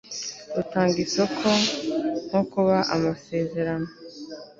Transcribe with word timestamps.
rutanga 0.55 0.97
isoko 1.05 1.47
nko 2.27 2.41
kuba 2.51 2.77
amasezerano 2.95 3.89